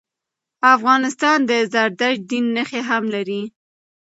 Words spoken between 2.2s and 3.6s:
دین نښي هم لري.